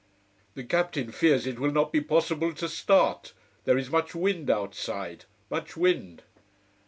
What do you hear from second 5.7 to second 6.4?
wind!"